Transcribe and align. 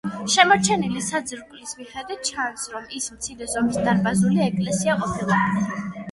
შემორჩენილი 0.33 1.01
საძირკვლის 1.07 1.75
მიხედვით 1.81 2.23
ჩანს, 2.29 2.63
რომ 2.75 2.87
ის 2.99 3.09
მცირე 3.17 3.49
ზომის 3.51 3.77
დარბაზული 3.89 4.41
ეკლესია 4.47 4.97
ყოფილა. 5.03 5.39